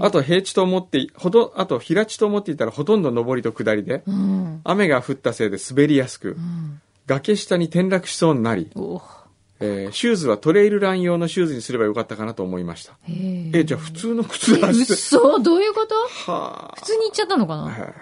[0.00, 4.60] あと平地と思って、ほど、あと平地と思っていたらほとんど上りと下りで、うん。
[4.64, 6.80] 雨が降ったせいで滑りやすく、うん。
[7.06, 9.00] 崖下に転落しそうになり、お
[9.66, 12.92] えーシューズはトレイルラン用のシューズにすればよかったかなと思いました。
[13.08, 15.94] へーえ、じゃあ普通の靴履いて、嘘どういうこと？
[16.32, 17.94] はあ普通に行っちゃったのかな？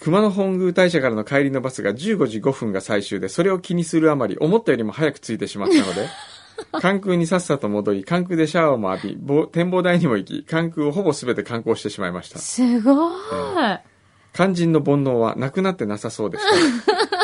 [0.00, 6.08] 熊野本宮大社からの帰りのバスが15時5分が最終で、それを気にするあまり、思ったよりも早く着いてしまったので、
[6.80, 12.38] 関空にさっさと戻り、関空でシャワーも浴び、ぼ展望台にも行き、関空をほぼ全て観光してしまいました。
[12.38, 13.14] すごい。
[14.34, 17.23] 肝心の煩悩はなくなってなさそうでした。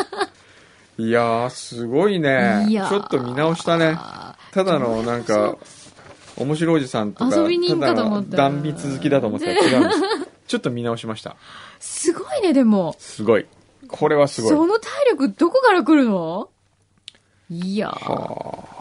[0.97, 2.65] いやー、すごいね。
[2.69, 3.97] いちょっと見直したね。
[4.51, 5.57] ただの、なんか、
[6.37, 10.01] 面白いおじさんとか、遊びに行くかと思った断筆好きだと思ったら違うんです。
[10.47, 11.35] ちょっと見直しました。
[11.79, 12.95] すごいね、でも。
[12.99, 13.45] すごい。
[13.87, 14.51] これはすごい。
[14.51, 16.49] その体力どこから来るの？
[17.49, 18.80] いやーはあ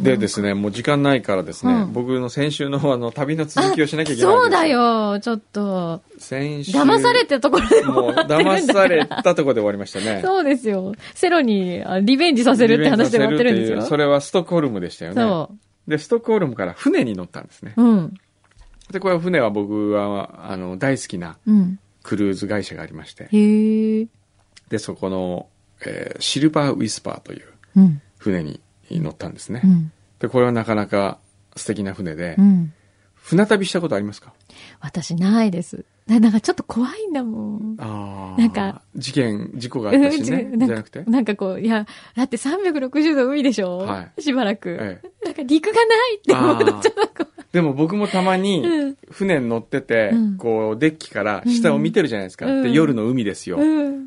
[0.00, 6.02] でですね、もう時間ないからですね、うん僕の先週のあの旅の続きをしなきゃいけないんですそうだよ、ちょっと。
[6.18, 6.72] 先週。
[6.72, 10.20] 騙されてところで終もうわってるんだ騙されたところで終わりましたね。
[10.22, 10.94] そうですよ。
[11.14, 13.82] セロにあリベンジさせるって話で終わってるんですよ。
[13.82, 15.22] それはストックホルムでしたよね。
[15.22, 15.50] そ
[15.88, 17.72] で、ストックホルムから船に乗ったんですね。
[17.76, 17.82] う。
[17.82, 18.14] うん。
[18.90, 21.78] で、これは船は僕は、あの、大好きなうん。
[22.02, 24.06] クルーズ会社がありまして、へえ。
[24.68, 25.48] で、そこの、
[25.84, 27.44] えーシルバーウィスパーという
[27.76, 28.00] うん。
[28.90, 29.60] 乗ったんですね。
[29.64, 29.92] うん。
[30.18, 31.18] で、これはなかなか
[31.56, 32.72] 素敵な船で、うん。
[33.14, 34.32] 船旅したことありますか？
[34.80, 35.84] 私ないです。
[36.06, 37.76] ななんかちょっと怖いんだもん。
[37.80, 38.40] ああ。
[38.40, 40.48] なんか、事件、事故があったしね。
[40.52, 41.02] うんじゃなくて？
[41.02, 43.78] なんかこう、いや、だって360度海でしょ？
[43.78, 44.78] はいしばらく。
[44.80, 45.80] ええなんか陸がな
[46.12, 47.24] いって思っちゃった。
[47.24, 52.46] こでも僕もたまうにん船に乗ってて、うんこうデッキから下を見てるじゃないですか。
[52.46, 53.56] うんで夜の海ですよ。
[53.56, 54.05] ううん。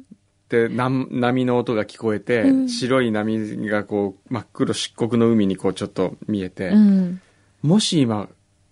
[0.49, 7.21] で波波の音が聞こえて、うん白い波がこう真っ黒漆黒の海にこうちょっと見えて、うん。
[7.62, 8.27] もし今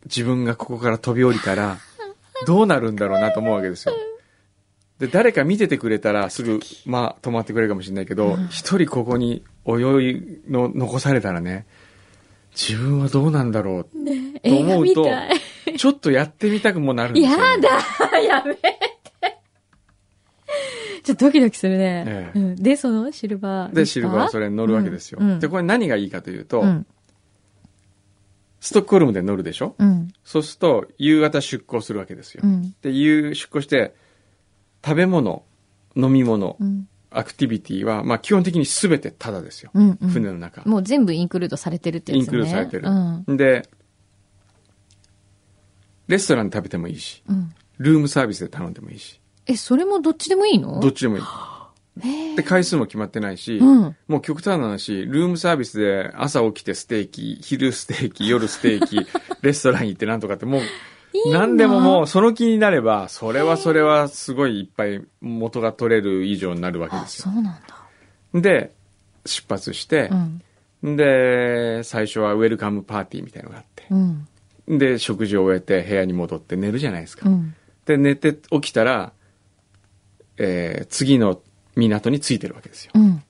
[0.05, 1.77] 自分がここから飛び降りたら
[2.47, 3.95] どうなるんだろうなと思うわけですよ。
[4.99, 9.73] で誰か見ててくれたらすぐまあ止まってくれるかもしれないけど一、人ここに泳
[10.09, 11.67] いの残されたらね
[12.55, 15.39] 自分はどうなんだろうと思うとみたい。
[15.77, 17.61] ちょっとやってみたくもなるんですよ、やね。
[17.61, 18.76] だやめて。
[21.03, 22.03] ちょっとドキドキするね。
[22.07, 23.73] ええうん、で、そのシルバー。
[23.73, 25.19] で、シルバーそれに乗るわけですよ。
[25.21, 26.85] うんうんで、これ何がいいかというと、うん。
[28.59, 29.75] ストックホルムで乗るでしょ？
[29.77, 30.11] うん。
[30.23, 32.41] そうすると、夕方出港するわけですよ。
[32.43, 32.75] うん。
[32.81, 33.93] で、夕出港して、
[34.83, 35.43] 食べ物、
[35.95, 36.87] 飲み物、うん。
[37.09, 39.71] アクティビティは、まあ基本的に全てタダですよ。
[39.73, 39.97] うん。
[40.01, 40.63] うん船の中。
[40.65, 42.23] もう全部インクルードされてるってやつね。
[42.25, 42.89] インクルードされてる。
[43.27, 43.37] うん。
[43.37, 43.69] で、
[46.07, 47.53] レストランで食べてもいいし、うん。
[47.77, 50.79] ルームサービスで頼んでもいいし、え、それもどっちでもいいの？
[50.79, 51.23] どっちでもいい。
[52.35, 53.95] で、回数も決まってないし、うん。
[54.07, 59.07] もう極端な話、ルームサービスで朝起きてステーキ、昼ステーキ、夜ステーキ、
[59.41, 60.63] レストラン行ってなんとかってもう、
[61.13, 67.31] いいな何でももうその気になれば、それはそれはすごいいっぱい元が取れる以上になるわけあ、ですよ。
[67.33, 68.39] そうなんだ。
[68.39, 68.73] で、
[69.25, 70.11] 出発して
[70.83, 70.95] う、ん。
[70.97, 74.77] で、最初はウェルカムパーティーみたいなのがあって、うん。
[74.77, 77.27] で、食事を終えて部屋に戻って寝るじゃないですか。
[77.27, 77.55] うん。
[77.85, 79.13] で、寝て起きたら、
[80.37, 81.41] えー次の
[81.75, 82.91] 港に着いてるわけですよ。
[82.95, 83.23] うん。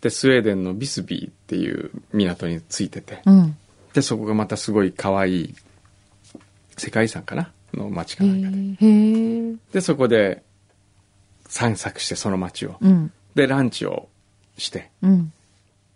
[0.00, 3.56] で、スウェーデンのビスビーっていう港に着いてて、うん。
[3.92, 5.54] で、そこがまたすごい可愛い
[6.76, 9.56] 世界遺産かなの街かへなんかで。
[9.72, 10.42] で、そこで
[11.48, 12.76] 散策してその街を。
[12.80, 13.12] うん。
[13.34, 14.08] で、ランチを
[14.56, 14.90] して。
[15.02, 15.32] うん。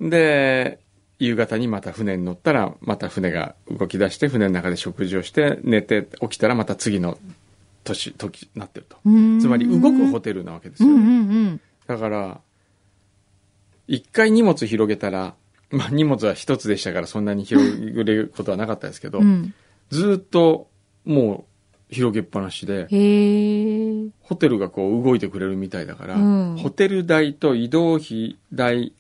[0.01, 0.81] で、
[1.19, 7.19] 夕方にまた船に乗ったら、また船が動き出して、船の中で食事をして、寝て起きたらまた次の
[7.85, 8.97] 年、時になってると。
[9.05, 10.89] うんつまり動くホテルなわけですよ。
[10.89, 11.11] うんうんう
[11.51, 11.61] ん。
[11.87, 12.41] だから、
[13.87, 15.35] 一回荷物広げたら、
[15.71, 19.55] まあ荷物は一つでしたからそんなに広げることはなかったですけど、うん。
[19.91, 20.69] ずーっと
[21.05, 21.45] も
[21.91, 22.89] う広げっぱなしで。
[24.23, 28.93] ホテルがこう動いてくれるみたいだから、うんホテル代と移動費代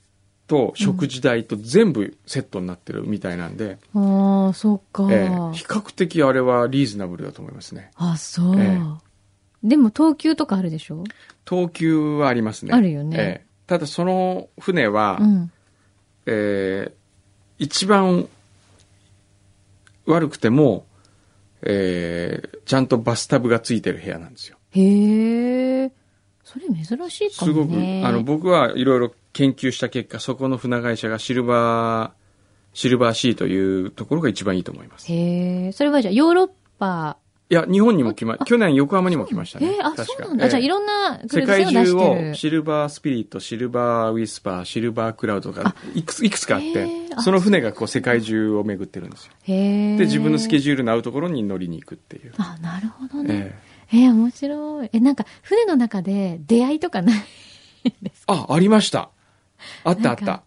[0.46, 5.06] と食事代と全部セットになってるみたいなんで、ああ、そっか。
[5.10, 7.90] ええ比較的あれはリーズナブルだと思いますね。
[7.96, 8.60] あ、そう。
[8.60, 8.78] え
[9.62, 11.04] でも、東急とかあるでしょ？
[11.48, 12.72] 東急はありますね。
[12.74, 15.52] あるよねええただその船は、うん。
[16.26, 16.92] えー
[17.56, 18.28] 一番
[20.06, 20.86] 悪くても、
[21.62, 24.56] えーちゃんとバスタブがついてる部屋なんですよ。
[24.70, 25.92] へえ。
[26.42, 28.02] それ珍しいかすごく、もね。
[28.04, 32.10] あの、僕はいろいろ研究した結果、そこの船会社がシルバー、
[32.72, 35.12] シルバーシーというところが一番いいと思います。
[35.12, 35.72] いへえ。
[35.72, 37.18] それはじゃあ、ヨーロッパ。
[37.50, 39.66] や、日本にも来ま、去年横浜にも来ましたね。
[39.66, 40.48] へえ、あ、確かそうなんだ。
[40.48, 42.34] じゃあ、いろんな世界中を。
[42.34, 49.32] シルバースピリット、シルバーウィスパー、シルバークラウドとか、いくつ、いくつかあっへてー、あその船がこう世界中を巡ってるんですよ。
[49.42, 49.96] へえ。
[49.98, 52.32] で、自分のスケジジュールの合うところに乗りに行くっていう。
[52.38, 53.34] あ、なるほどね。
[53.34, 53.60] え
[53.92, 54.90] えええ、面白い。
[54.92, 57.24] え、なんか、船の中で出会いとかない
[58.02, 58.46] ですか？
[58.48, 59.10] あ、ありました。
[59.84, 60.42] あったあった。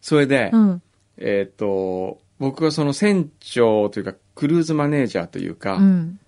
[0.00, 0.82] それで、うん。
[1.16, 6.18] えっ、と、僕はその船長というか、クルーズマネージャーというか、うん。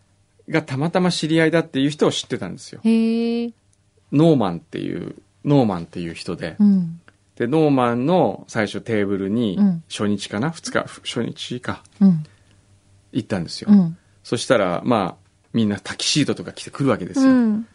[0.48, 2.80] がたまたま知り合いだっていう人を知ってたんですよ。
[2.84, 3.52] へえ。
[4.12, 6.56] ノーマンっていう、ノーマンっていう人で。
[6.58, 7.00] うん。
[7.34, 10.50] で、ノーマンの最初テーブルにうん、初日かな？
[10.50, 12.24] 二日、初日か、うん。
[13.12, 13.68] 行ったんですよ。
[13.70, 13.98] うん。
[14.22, 17.30] そしたら、まあ、みんなタキシードとか着てくるわけですよ。
[17.30, 17.66] うん。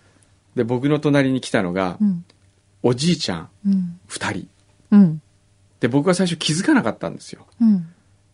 [0.56, 2.26] で、僕の隣に来たのがう、ん。
[2.84, 4.00] おじいちゃんうん。
[4.08, 4.48] 二人。
[4.92, 5.22] うん。
[5.80, 7.46] で、僕は最初気づかなかったんですよ。
[7.60, 7.88] うん。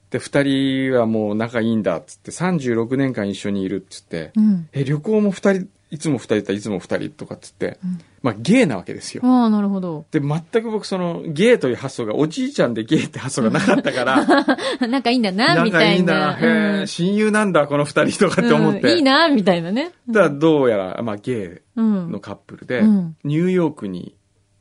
[0.09, 4.69] で、二人はもう仲いいんだっつって、36年間一緒にいるっつって、うん。
[4.73, 7.79] え、旅行も二人いつも二人いたらいつも二人とかっつって、
[8.21, 9.21] まあゲイなわけですよ。
[9.25, 10.05] ああ、なるほど。
[10.11, 14.25] で、全く僕そのゲイという発想が、おじいちゃんでゲイって発想がなかったから、
[14.87, 15.79] 仲いいんだな、みたいな。
[15.79, 16.37] 仲いいんだ、
[16.79, 18.81] へえ、親友なんだ、この二人とかって思って。
[18.81, 19.91] うんいいな、みたいなね。
[20.13, 22.19] ただどうやら、まあゲイうんの。
[22.19, 24.13] カップルで、うんニューヨークに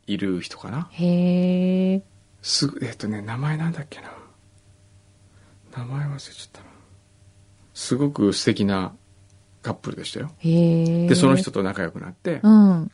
[0.07, 0.89] いる人かな？
[0.93, 2.03] へえ。
[2.43, 4.11] すぐ、えっとね、名前なんだっけな？
[5.77, 6.67] 名前忘れちゃったな。
[7.75, 8.95] すごく素敵な
[9.63, 10.31] カップルでしたよ。
[10.39, 11.09] へえ。
[11.09, 12.91] で、その人と仲良くなってう、ん。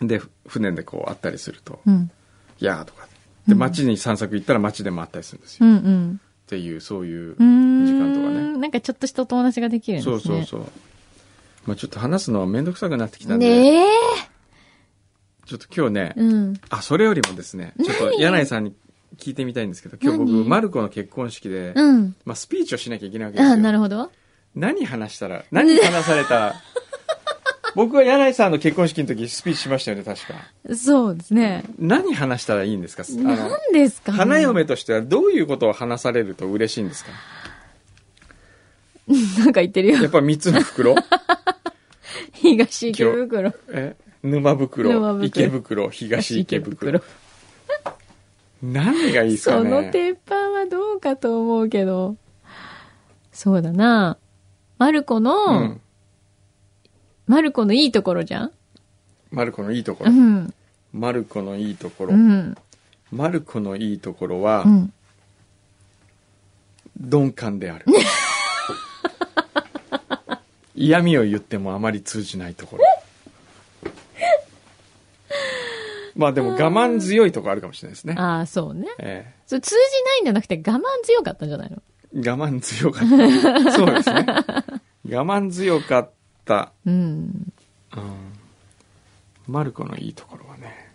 [0.00, 2.10] で、ふ船でこう会ったりすると、うん。
[2.58, 3.06] いやーとか。
[3.46, 5.66] で、街に散策行ったら街でも会ったりするんですよ。
[5.66, 6.20] っうんうん。
[6.46, 7.36] ていう、そういう。
[7.36, 8.58] 時間とかね。
[8.58, 10.18] なんかちょっとしたお友達ができるんですね。
[10.20, 10.60] そうそうそう。
[11.66, 13.86] まあちょっと話すのはめんどくさくなってきたんで、ねえ。
[15.50, 16.60] ちょっと今日ね、うん。
[16.68, 18.72] あ、それよりもですね、ちょっと柳井さんに
[19.16, 22.14] 聞いてみたいんですけど、今日僕、何マルコの結婚式で、うん。
[22.24, 23.52] まあスピーチをしなきゃいけないわけですよ。
[23.54, 24.12] あなるほど。
[24.54, 26.34] 何話したら、何話された？
[26.38, 26.54] ら、
[27.74, 30.74] 僕は柳井さんの結婚式の時スピーチしましたよね、確か。
[30.76, 31.64] そうですね。
[31.80, 33.02] 何話したらいいんですか？
[33.08, 34.12] あの何ですか？
[34.12, 37.10] ね花嫁としてはどういうことを話されると嬉しいんですか？
[39.40, 39.96] なんか言ってるよ。
[40.02, 40.94] やっぱ三つの袋？
[42.34, 43.52] 東池袋。
[43.72, 43.96] え？
[44.22, 47.02] 沼袋池袋東池袋。
[48.62, 52.16] 何がいいですかそねの鉄板はどうかと思うけど。
[53.32, 54.18] そうだな。
[54.78, 55.80] マルコうの、ん。
[57.26, 58.52] マルコのいいところじゃん？
[59.30, 60.10] マルコのいいところ。
[60.10, 60.52] うん。
[60.92, 62.14] マルコのいいところ。
[62.14, 62.56] うん。
[63.12, 64.92] マルコのいいところはう、ん。
[67.00, 67.86] 鈍感である。
[70.74, 72.84] 嫌味を言ってもあまり通じないところ。
[76.20, 78.14] まあでも我慢強いところあるかもしれないですね。
[78.18, 78.88] ああ、そうね。
[78.98, 81.82] えそれ通じないんじゃなくて我慢強かったんじゃないの？
[82.14, 83.08] え我慢強かっ
[83.64, 83.72] た。
[83.72, 84.26] そうですね。
[84.26, 86.10] 我慢強かっ
[86.44, 86.72] た。
[86.84, 86.94] うん。
[86.94, 88.32] うん。
[89.48, 90.92] マルコのいいところはね。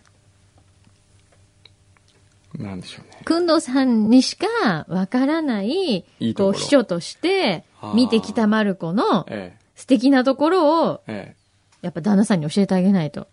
[2.56, 3.20] なんでしょうね。
[3.24, 4.46] くんどうさんにしか
[4.88, 11.34] わからない、いいとこう、秘書として見てきたマルコのえ素敵なところを、え。
[11.34, 11.46] え
[11.82, 13.28] やっぱ旦那さんに教えてあげないと。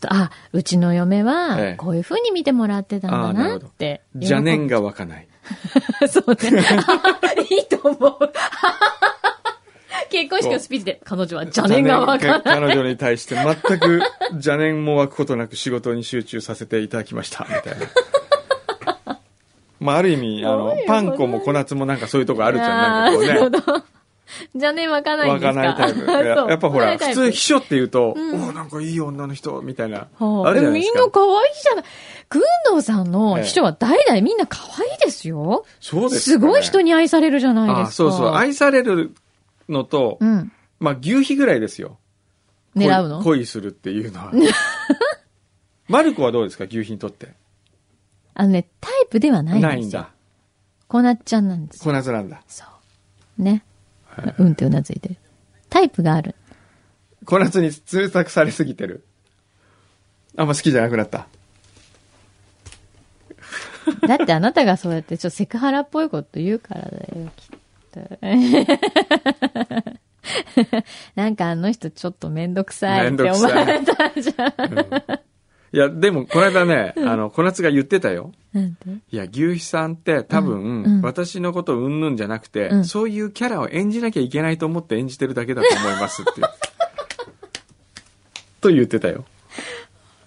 [0.00, 3.84] ちょっと、あ、うちの嫁ええは、こういう風に見てもらってたんだなって。
[3.84, 4.00] え。
[4.20, 5.28] 邪念が湧かない。
[6.08, 6.62] そうね。
[7.48, 8.32] いいと思う。
[10.10, 12.42] 結婚式のスピーチで、彼女は邪念がわからない。
[12.42, 14.00] 彼女に対して全く
[14.32, 19.20] 邪念も湧くことなく仕事に集中させていただきました、みたいな。
[19.78, 23.14] まあ、ある意味、あのパン粉も小夏もなんかそういうとこあるじゃん。
[23.14, 24.88] なんかこうあーなるほね。
[24.88, 25.52] 湧かないですか？
[25.52, 26.10] かないタイプ。
[26.50, 30.08] やっぱほら、普通秘書って言うと、うんおおなんかいい女の人、みたいな。
[30.18, 30.98] はあるじゃないですか。
[30.98, 31.84] みんな可愛いじゃない。
[32.28, 35.64] くんどうさんの秘書は代々みんな可愛いですよ。
[35.80, 37.82] そうですすごい人にに愛されるじゃないですか。
[37.82, 38.34] あそうそう。
[38.34, 39.14] 愛される
[39.68, 40.52] のと、うん。
[40.78, 41.98] まあ、牛皮ぐらいですよ。
[42.76, 43.22] 狙うの？
[43.22, 44.32] 恋恋するっていうのは。
[45.88, 46.64] マルコはどうですか？
[46.64, 47.32] 牛皮にとって。
[48.34, 49.68] あのね、タイプではないんですよ。
[49.68, 50.10] ないんだ。
[50.88, 51.84] こなっちゃんなんですよ。
[51.84, 52.42] 小夏なんだ。
[52.46, 52.64] そ
[53.38, 53.42] う。
[53.42, 53.64] ね。
[54.38, 55.16] うんってうなずいてる。
[55.68, 56.34] タイプがある。
[57.24, 59.04] 小夏に通作されすぎてる。
[60.36, 61.26] あんま好きじゃなくなった。
[64.06, 67.46] だってあなたがそうやってちょっとセクハラっぽいこと言うからだよ、きっ
[67.92, 68.00] と。
[71.14, 74.52] なんかあの人ちょっとめんどくさいって思われたじゃん。
[75.72, 78.32] いや、でも、この間ね、あの、小夏が言ってたよ。
[79.10, 86.40] いや、牛皮さんって多分、うんうん私のことうんぬんじゃなくて、うんそういうキャラを演じなきゃいけないと思って演じてるだけだと思いますって。
[88.60, 89.24] と言ってたよ。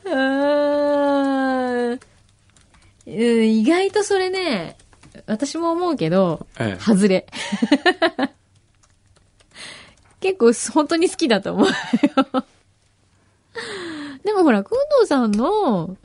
[0.06, 2.00] うーんうん
[3.08, 4.78] 意外とそれね、
[5.26, 7.26] 私も思うけど、ええ外れ。
[10.22, 11.74] 結構本当に好きだと思うよ。
[14.24, 15.96] でもほら、くんどうさんの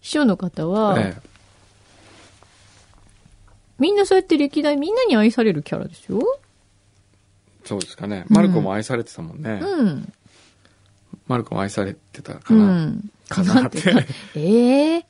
[0.00, 1.32] 秘書の方は、ええ
[3.78, 6.20] みんなそうやって歴代みんなに愛されるキャラですよ。
[7.64, 8.24] そうですかね。
[8.28, 9.58] マルコも愛されてたもんね。
[9.60, 10.12] うん。
[11.26, 12.64] マルコも愛されてたかうな。
[12.86, 13.10] ん。
[13.28, 13.80] かなって。
[14.36, 15.06] ええ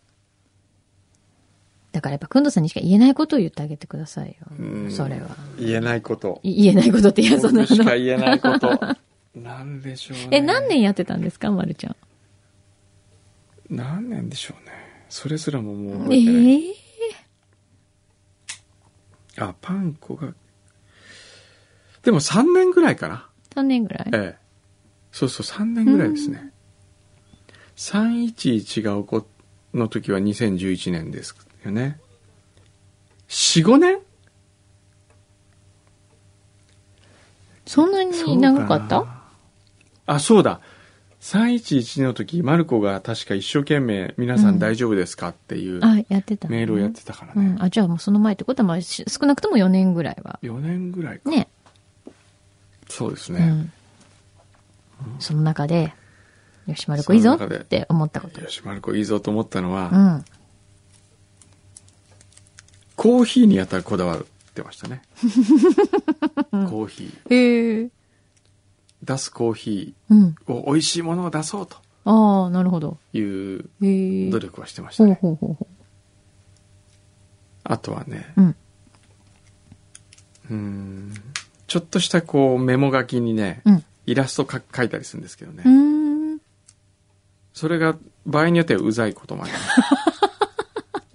[1.90, 4.34] だからやっぱ、くんどうさんにしか言えないことを言ってあげてくださいよ。
[4.58, 5.36] うんそれは。
[5.58, 6.40] 言えないこと。
[6.42, 7.66] い言えないことって、いや、そんなの。
[7.68, 8.80] 僕しか言えないこと。
[9.38, 10.28] なんでしょうね。
[10.30, 11.96] え、何年やってたんですか、まるちゃん？
[13.72, 14.72] 何年でしょうね。
[15.08, 16.70] それすらももう覚ええてない。
[16.70, 16.74] え
[19.38, 20.34] あ、パン粉が。
[22.02, 23.28] でも3年ぐらいかな。
[23.54, 24.10] 3年ぐらい？
[24.12, 24.42] ええ。
[25.10, 26.52] そうそう、3年ぐらいですね。
[27.76, 29.26] 311が起こ
[29.72, 31.98] の時は2011年ですよね。
[33.28, 33.98] 4、5年？
[37.64, 39.22] そんなに長かった？
[40.04, 40.60] あ、そうだ。
[41.22, 47.46] 311の時、マルコが確か一生懸命、皆さん大丈夫ですかっていうあ、やってた、メールをやってたからね。
[47.46, 47.62] うん。
[47.62, 50.40] あ、じゃあもうその前ってことは、まあ、し少なくとも4年ぐらいは。
[50.42, 51.30] 4年ぐらいか。
[51.30, 51.48] ね。
[52.88, 53.38] そうですね。
[53.38, 53.72] うん。
[55.20, 55.94] その中で、
[56.66, 58.40] よし、マルコいいぞって思ったこと。
[58.40, 60.24] よし、マルコいいぞと思ったのは、うん。
[62.96, 65.02] コーヒーにやたらこだわってましたね。
[66.50, 67.32] コーヒー。
[67.32, 68.01] へえ。
[69.02, 70.34] 出すコーヒうん。
[70.46, 72.98] ーを美味しいものを出そうとああ、なるほど。
[73.12, 73.64] いう。
[74.30, 75.18] 努力はしてましたほうね。
[75.20, 75.66] ほうほうほ
[77.64, 78.40] あとはね、う。
[78.40, 78.48] うん。
[80.50, 81.14] うーん、
[81.68, 83.84] ちょっとしたこうメモ書きにね、うん。
[84.06, 85.62] イラストか書いたりするんですけどね。
[87.54, 87.96] それが
[88.26, 89.64] 場合によってはうざいこともあります。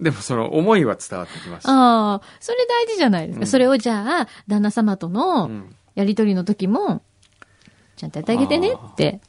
[0.00, 1.68] でもその思いは伝わってきます。
[1.68, 3.42] ああ、それ大事じゃないですか。
[3.42, 7.02] うんそれをじゃあ、旦那様とうのんやりとりの時も、
[7.98, 9.20] ちゃんとやってあげてねって。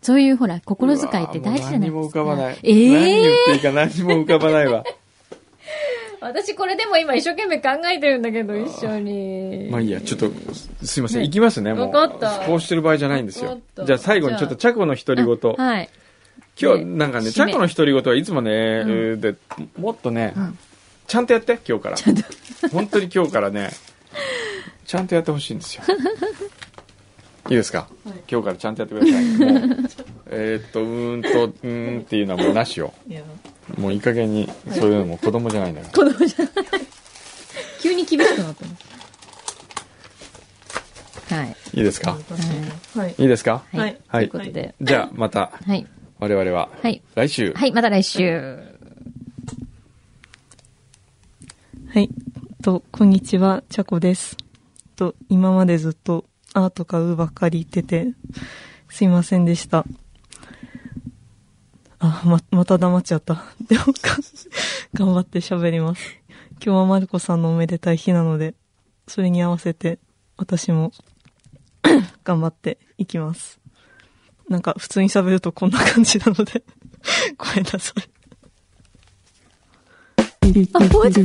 [0.00, 1.90] そういうほら、心遣いって大事じゃないですか。
[1.90, 2.58] 何も浮かばない。
[2.62, 4.84] ええ何言っていいか何も浮かばないわ。
[6.20, 9.68] 私これでも今一生懸命考えてるんだけど、一緒に。
[9.70, 10.30] まあいいや、ちょっと、
[10.84, 11.90] すいません、ね行きますね、もう。
[11.90, 15.54] わかったこうしてる場合じゃないんですよじゃあ最後にちょっとチャコの独り言。
[15.58, 15.88] あはい。
[16.60, 19.34] 今日なんかね、チャコの独り言はいつもね、うんえーで、
[19.78, 20.58] もっとね、うん
[21.06, 21.96] ちゃんとやって、今日から。
[22.72, 23.70] 本当に今日からね、
[24.86, 25.84] ちゃんとやってほしいんですよ。
[27.48, 27.86] いいですか、
[28.30, 29.24] 今日からちゃんとやってください。
[29.38, 29.58] もう、
[30.30, 32.92] えーっと、うーんと、うーんっていうのはもうなしよ。
[33.78, 36.10] もういい加減に、そういうのも子供じゃないんだから。
[36.12, 36.48] 子供じゃない。
[37.80, 38.72] 急に厳しくなったの。
[41.40, 41.56] はい。
[41.74, 42.16] いいですか？
[42.94, 43.14] はい。
[43.18, 43.62] いいですか？
[43.72, 43.80] はい。
[43.80, 44.74] はいはいということで。
[44.80, 45.86] じゃあ、また、はい。
[46.18, 47.02] 我々は、はい。
[47.14, 48.56] 来週、はい、また来週。
[51.88, 52.08] はい。
[52.62, 54.36] と、こんにちは、ちゃこです。
[54.96, 56.24] と、今までずっと、
[56.56, 58.14] あーとかうばっかり言ってて、
[58.88, 59.84] すいませんでした。
[61.98, 63.44] あ、ま、また黙っちゃった。
[63.68, 63.84] でも、
[64.94, 66.02] 頑張って喋ります。
[66.52, 68.54] 今日はまるこさんのおめでたい日なので、
[69.06, 69.98] それに合わせて、
[70.38, 70.92] 私も、
[72.24, 73.60] 頑張っていきます。
[74.48, 76.64] なんか、普通に喋るとこんな感じなので、
[77.36, 78.15] ごめんなさい。
[80.72, 81.20] あ、終わっち